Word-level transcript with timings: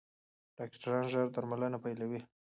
ډاکټران 0.57 1.03
ژر 1.11 1.25
درملنه 1.35 1.77
پیلوي. 1.83 2.19